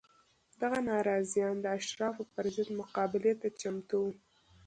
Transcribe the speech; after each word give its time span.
دغه 0.61 0.79
ناراضیان 0.89 1.55
د 1.61 1.65
اشرافو 1.79 2.23
پر 2.33 2.45
ضد 2.55 2.69
مقابلې 2.79 3.33
ته 3.41 3.47
چمتو 3.59 3.95
وو 4.03 4.11